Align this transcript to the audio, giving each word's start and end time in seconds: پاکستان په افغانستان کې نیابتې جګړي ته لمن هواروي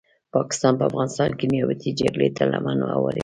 پاکستان 0.35 0.73
په 0.79 0.83
افغانستان 0.89 1.29
کې 1.37 1.45
نیابتې 1.53 1.89
جګړي 1.99 2.29
ته 2.37 2.43
لمن 2.51 2.77
هواروي 2.95 3.19